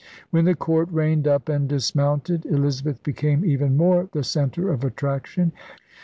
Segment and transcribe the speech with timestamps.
[0.31, 5.51] When the Court reined up and dismounted, Elizabeth became even more the centre of attraction.